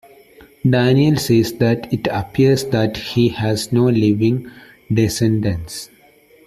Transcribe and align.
Daniell 0.65 1.19
says 1.19 1.53
that 1.59 1.93
it 1.93 2.07
appears 2.11 2.63
that 2.69 2.97
he 2.97 3.29
has 3.29 3.71
no 3.71 3.83
living 3.83 4.49
descendants. 4.91 5.91